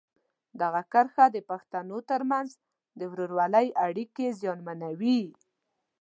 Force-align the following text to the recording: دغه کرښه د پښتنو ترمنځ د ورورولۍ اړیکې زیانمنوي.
دغه 0.61 0.81
کرښه 0.91 1.25
د 1.35 1.37
پښتنو 1.49 1.97
ترمنځ 2.09 2.49
د 2.99 3.01
ورورولۍ 3.11 3.67
اړیکې 3.85 4.27
زیانمنوي. 4.39 5.21